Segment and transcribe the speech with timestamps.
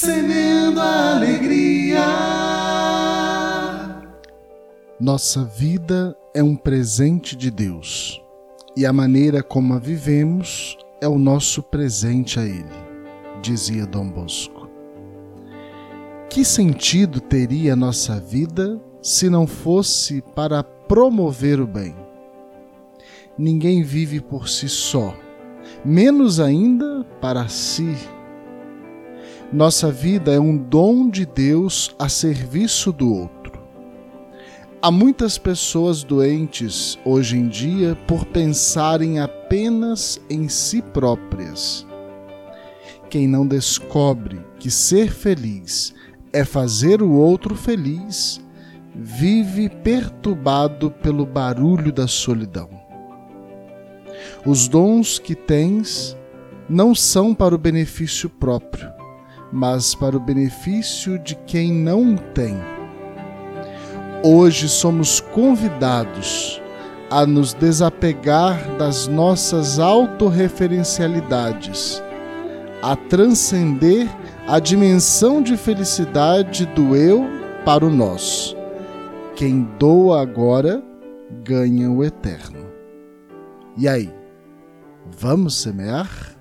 [0.00, 2.06] semeando a alegria.
[4.98, 8.18] Nossa vida é um presente de Deus
[8.74, 12.64] e a maneira como a vivemos é o nosso presente a Ele,
[13.42, 14.70] dizia Dom Bosco.
[16.30, 21.94] Que sentido teria nossa vida se não fosse para promover o bem?
[23.36, 25.14] Ninguém vive por si só,
[25.84, 27.94] menos ainda para si.
[29.52, 33.60] Nossa vida é um dom de Deus a serviço do outro.
[34.80, 41.84] Há muitas pessoas doentes hoje em dia por pensarem apenas em si próprias.
[43.10, 45.92] Quem não descobre que ser feliz
[46.32, 48.40] é fazer o outro feliz,
[48.94, 52.70] vive perturbado pelo barulho da solidão.
[54.46, 56.16] Os dons que tens
[56.68, 58.99] não são para o benefício próprio,
[59.52, 62.56] mas para o benefício de quem não tem
[64.22, 66.60] Hoje somos convidados
[67.10, 72.02] a nos desapegar das nossas autorreferencialidades,
[72.82, 74.06] a transcender
[74.46, 77.26] a dimensão de felicidade do eu
[77.64, 78.54] para o nós.
[79.34, 80.82] Quem doa agora
[81.42, 82.66] ganha o eterno.
[83.74, 84.12] E aí,
[85.18, 86.36] vamos semear?